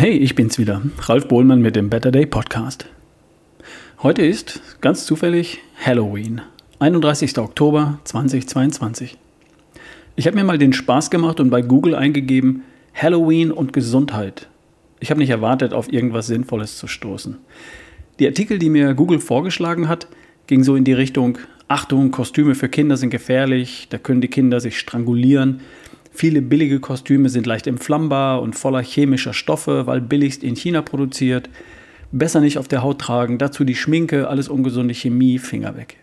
[0.00, 2.86] Hey, ich bin's wieder, Ralf Bohlmann mit dem Better Day Podcast.
[4.00, 6.40] Heute ist, ganz zufällig, Halloween,
[6.78, 7.36] 31.
[7.36, 9.18] Oktober 2022.
[10.14, 12.62] Ich habe mir mal den Spaß gemacht und bei Google eingegeben
[12.94, 14.48] Halloween und Gesundheit.
[15.00, 17.36] Ich habe nicht erwartet, auf irgendwas Sinnvolles zu stoßen.
[18.20, 20.06] Die Artikel, die mir Google vorgeschlagen hat,
[20.46, 24.60] gingen so in die Richtung Achtung, Kostüme für Kinder sind gefährlich, da können die Kinder
[24.60, 25.60] sich strangulieren.
[26.18, 31.48] Viele billige Kostüme sind leicht entflammbar und voller chemischer Stoffe, weil billigst in China produziert.
[32.10, 35.96] Besser nicht auf der Haut tragen, dazu die Schminke, alles ungesunde Chemie, Finger weg.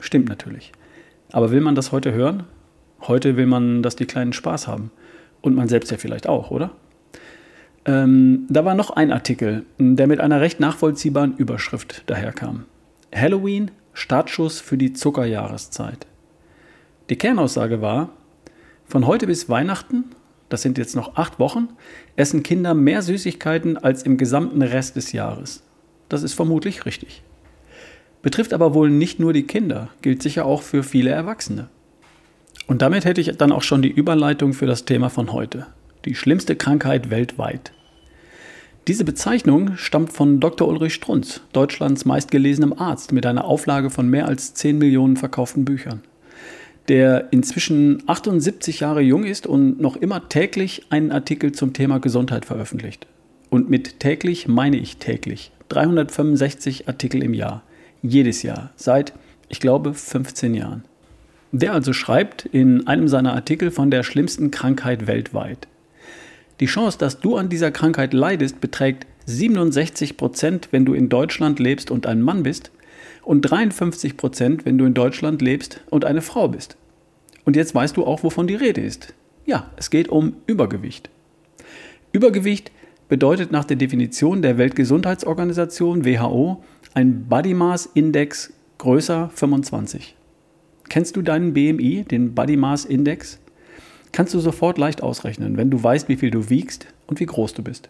[0.00, 0.72] Stimmt natürlich.
[1.32, 2.44] Aber will man das heute hören?
[3.02, 4.90] Heute will man, dass die Kleinen Spaß haben.
[5.42, 6.70] Und man selbst ja vielleicht auch, oder?
[7.84, 12.64] Ähm, da war noch ein Artikel, der mit einer recht nachvollziehbaren Überschrift daherkam.
[13.14, 16.06] Halloween, Startschuss für die Zuckerjahreszeit.
[17.10, 18.15] Die Kernaussage war,
[18.88, 20.04] von heute bis Weihnachten,
[20.48, 21.68] das sind jetzt noch acht Wochen,
[22.14, 25.64] essen Kinder mehr Süßigkeiten als im gesamten Rest des Jahres.
[26.08, 27.22] Das ist vermutlich richtig.
[28.22, 31.68] Betrifft aber wohl nicht nur die Kinder, gilt sicher auch für viele Erwachsene.
[32.68, 35.66] Und damit hätte ich dann auch schon die Überleitung für das Thema von heute.
[36.04, 37.72] Die schlimmste Krankheit weltweit.
[38.86, 40.68] Diese Bezeichnung stammt von Dr.
[40.68, 46.02] Ulrich Strunz, Deutschlands meistgelesenem Arzt mit einer Auflage von mehr als 10 Millionen verkauften Büchern
[46.88, 52.44] der inzwischen 78 Jahre jung ist und noch immer täglich einen Artikel zum Thema Gesundheit
[52.44, 53.06] veröffentlicht.
[53.50, 55.52] Und mit täglich meine ich täglich.
[55.68, 57.62] 365 Artikel im Jahr.
[58.02, 58.70] Jedes Jahr.
[58.76, 59.12] Seit,
[59.48, 60.84] ich glaube, 15 Jahren.
[61.52, 65.68] Der also schreibt in einem seiner Artikel von der schlimmsten Krankheit weltweit.
[66.60, 71.58] Die Chance, dass du an dieser Krankheit leidest, beträgt 67 Prozent, wenn du in Deutschland
[71.58, 72.70] lebst und ein Mann bist,
[73.26, 76.76] und 53 Prozent, wenn du in Deutschland lebst und eine Frau bist.
[77.44, 79.14] Und jetzt weißt du auch, wovon die Rede ist.
[79.44, 81.10] Ja, es geht um Übergewicht.
[82.12, 82.70] Übergewicht
[83.08, 86.62] bedeutet nach der Definition der Weltgesundheitsorganisation WHO
[86.94, 90.14] ein Body Mass Index größer 25.
[90.88, 93.40] Kennst du deinen BMI, den Body Mass Index?
[94.12, 97.54] Kannst du sofort leicht ausrechnen, wenn du weißt, wie viel du wiegst und wie groß
[97.54, 97.88] du bist.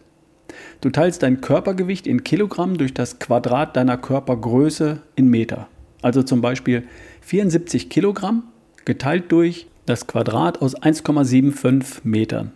[0.81, 5.67] Du teilst dein Körpergewicht in Kilogramm durch das Quadrat deiner Körpergröße in Meter.
[6.01, 6.83] Also zum Beispiel
[7.21, 8.43] 74 Kilogramm
[8.85, 12.51] geteilt durch das Quadrat aus 1,75 Metern.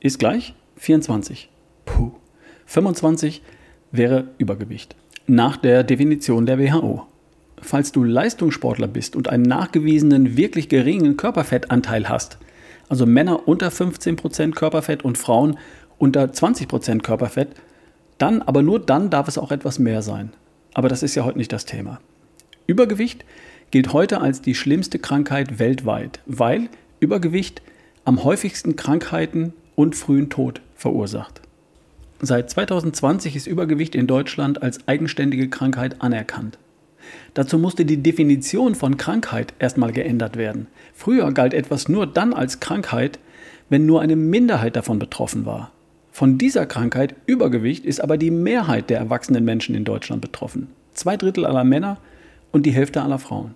[0.00, 1.48] Ist gleich 24.
[1.84, 2.12] Puh.
[2.66, 3.42] 25
[3.92, 4.96] wäre Übergewicht.
[5.26, 7.06] Nach der Definition der WHO.
[7.62, 12.38] Falls du Leistungssportler bist und einen nachgewiesenen wirklich geringen Körperfettanteil hast,
[12.88, 15.58] also Männer unter 15% Körperfett und Frauen
[16.00, 17.50] unter 20% Körperfett,
[18.18, 20.32] dann, aber nur dann darf es auch etwas mehr sein.
[20.74, 22.00] Aber das ist ja heute nicht das Thema.
[22.66, 23.24] Übergewicht
[23.70, 26.68] gilt heute als die schlimmste Krankheit weltweit, weil
[27.00, 27.62] Übergewicht
[28.04, 31.42] am häufigsten Krankheiten und frühen Tod verursacht.
[32.20, 36.58] Seit 2020 ist Übergewicht in Deutschland als eigenständige Krankheit anerkannt.
[37.34, 40.66] Dazu musste die Definition von Krankheit erstmal geändert werden.
[40.94, 43.18] Früher galt etwas nur dann als Krankheit,
[43.68, 45.72] wenn nur eine Minderheit davon betroffen war.
[46.10, 50.68] Von dieser Krankheit Übergewicht ist aber die Mehrheit der erwachsenen Menschen in Deutschland betroffen.
[50.92, 51.98] Zwei Drittel aller Männer
[52.52, 53.54] und die Hälfte aller Frauen.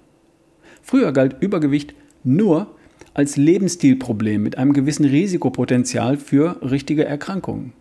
[0.83, 2.69] Früher galt Übergewicht nur
[3.13, 7.73] als Lebensstilproblem mit einem gewissen Risikopotenzial für richtige Erkrankungen.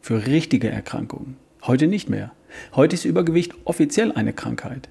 [0.00, 1.36] Für richtige Erkrankungen.
[1.62, 2.32] Heute nicht mehr.
[2.74, 4.88] Heute ist Übergewicht offiziell eine Krankheit.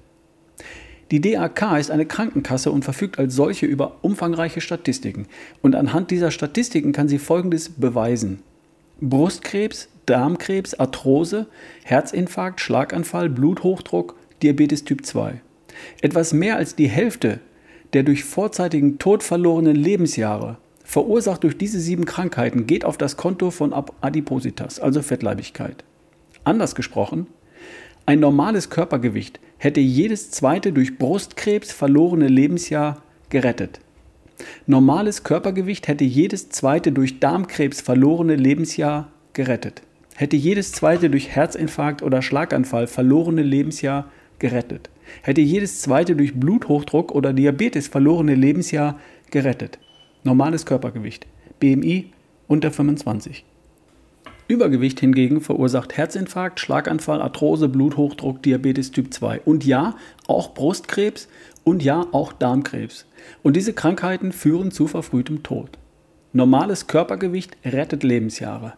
[1.10, 5.26] Die DAK ist eine Krankenkasse und verfügt als solche über umfangreiche Statistiken.
[5.60, 8.42] Und anhand dieser Statistiken kann sie Folgendes beweisen.
[9.02, 11.48] Brustkrebs, Darmkrebs, Arthrose,
[11.82, 15.40] Herzinfarkt, Schlaganfall, Bluthochdruck, Diabetes Typ 2.
[16.00, 17.40] Etwas mehr als die Hälfte
[17.92, 23.50] der durch vorzeitigen Tod verlorenen Lebensjahre, verursacht durch diese sieben Krankheiten, geht auf das Konto
[23.50, 25.84] von Adipositas, also Fettleibigkeit.
[26.44, 27.26] Anders gesprochen,
[28.06, 33.80] ein normales Körpergewicht hätte jedes zweite durch Brustkrebs verlorene Lebensjahr gerettet.
[34.66, 39.82] Normales Körpergewicht hätte jedes zweite durch Darmkrebs verlorene Lebensjahr gerettet.
[40.14, 44.90] Hätte jedes zweite durch Herzinfarkt oder Schlaganfall verlorene Lebensjahr gerettet.
[45.22, 48.98] Hätte jedes zweite durch Bluthochdruck oder Diabetes verlorene Lebensjahr
[49.30, 49.78] gerettet.
[50.24, 51.26] Normales Körpergewicht.
[51.60, 52.12] BMI
[52.46, 53.44] unter 25.
[54.52, 59.96] Übergewicht hingegen verursacht Herzinfarkt, Schlaganfall, Arthrose, Bluthochdruck, Diabetes Typ 2 und ja,
[60.26, 61.28] auch Brustkrebs
[61.64, 63.06] und ja, auch Darmkrebs.
[63.42, 65.78] Und diese Krankheiten führen zu verfrühtem Tod.
[66.34, 68.74] Normales Körpergewicht rettet Lebensjahre.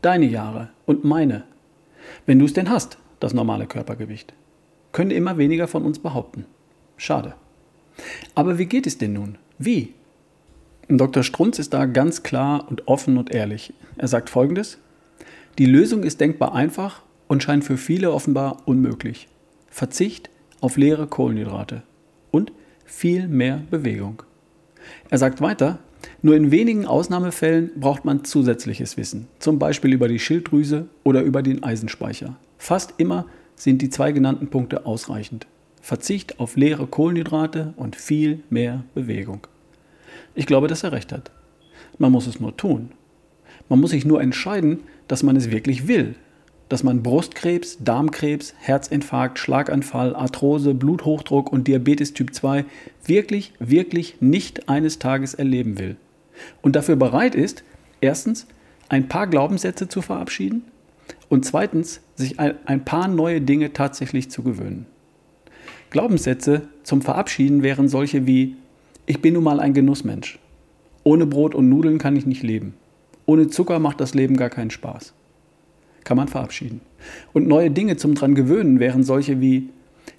[0.00, 1.42] Deine Jahre und meine.
[2.24, 4.32] Wenn du es denn hast, das normale Körpergewicht.
[4.92, 6.46] Können immer weniger von uns behaupten.
[6.96, 7.34] Schade.
[8.36, 9.38] Aber wie geht es denn nun?
[9.58, 9.92] Wie?
[10.88, 11.24] Dr.
[11.24, 13.72] Strunz ist da ganz klar und offen und ehrlich.
[13.96, 14.78] Er sagt folgendes:
[15.58, 19.28] Die Lösung ist denkbar einfach und scheint für viele offenbar unmöglich.
[19.68, 20.30] Verzicht
[20.60, 21.82] auf leere Kohlenhydrate
[22.30, 22.52] und
[22.84, 24.22] viel mehr Bewegung.
[25.10, 25.78] Er sagt weiter,
[26.22, 31.42] nur in wenigen Ausnahmefällen braucht man zusätzliches Wissen, zum Beispiel über die Schilddrüse oder über
[31.42, 32.36] den Eisenspeicher.
[32.58, 35.46] Fast immer sind die zwei genannten Punkte ausreichend.
[35.82, 39.46] Verzicht auf leere Kohlenhydrate und viel mehr Bewegung.
[40.34, 41.30] Ich glaube, dass er recht hat.
[41.98, 42.92] Man muss es nur tun.
[43.70, 46.16] Man muss sich nur entscheiden, dass man es wirklich will.
[46.68, 52.64] Dass man Brustkrebs, Darmkrebs, Herzinfarkt, Schlaganfall, Arthrose, Bluthochdruck und Diabetes Typ 2
[53.06, 55.96] wirklich, wirklich nicht eines Tages erleben will.
[56.62, 57.64] Und dafür bereit ist,
[58.00, 58.46] erstens
[58.88, 60.64] ein paar Glaubenssätze zu verabschieden
[61.28, 64.86] und zweitens sich ein paar neue Dinge tatsächlich zu gewöhnen.
[65.90, 68.56] Glaubenssätze zum Verabschieden wären solche wie
[69.06, 70.38] ich bin nun mal ein Genussmensch.
[71.02, 72.74] Ohne Brot und Nudeln kann ich nicht leben.
[73.30, 75.12] Ohne Zucker macht das Leben gar keinen Spaß.
[76.02, 76.80] Kann man verabschieden.
[77.32, 79.68] Und neue Dinge zum dran gewöhnen wären solche wie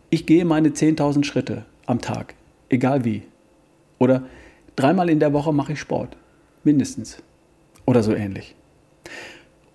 [0.10, 2.36] ich gehe meine 10.000 Schritte am Tag,
[2.70, 3.24] egal wie.
[4.00, 4.24] Oder
[4.78, 6.16] dreimal in der Woche mache ich Sport,
[6.64, 7.18] mindestens.
[7.86, 8.56] Oder so ähnlich.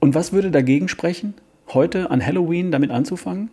[0.00, 1.34] Und was würde dagegen sprechen,
[1.74, 3.50] heute an Halloween damit anzufangen?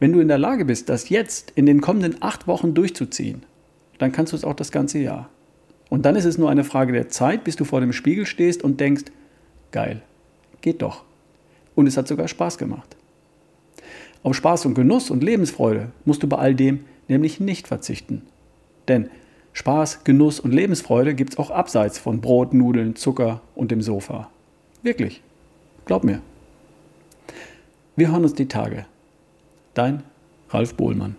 [0.00, 3.42] Wenn du in der Lage bist, das jetzt in den kommenden acht Wochen durchzuziehen,
[3.98, 5.28] dann kannst du es auch das ganze Jahr.
[5.94, 8.64] Und dann ist es nur eine Frage der Zeit, bis du vor dem Spiegel stehst
[8.64, 9.04] und denkst,
[9.70, 10.02] geil,
[10.60, 11.04] geht doch.
[11.76, 12.96] Und es hat sogar Spaß gemacht.
[14.24, 18.22] Auf Spaß und Genuss und Lebensfreude musst du bei all dem nämlich nicht verzichten.
[18.88, 19.08] Denn
[19.52, 24.28] Spaß, Genuss und Lebensfreude gibt es auch abseits von Brot, Nudeln, Zucker und dem Sofa.
[24.82, 25.22] Wirklich.
[25.84, 26.22] Glaub mir.
[27.94, 28.86] Wir hören uns die Tage.
[29.74, 30.02] Dein
[30.50, 31.14] Ralf Bohlmann.